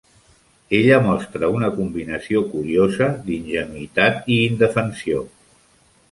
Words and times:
Ella 0.75 0.95
mostra 1.07 1.49
una 1.57 1.67
combinació 1.75 2.41
curiosa 2.53 3.09
d'ingenuïtat 3.27 4.33
i 4.37 4.39
indefensió. 4.47 5.21